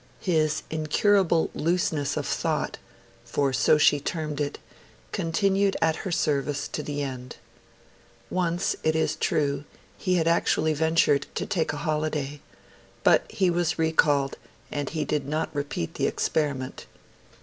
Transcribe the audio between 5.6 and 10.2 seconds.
at her service to the end. Once, it is true, he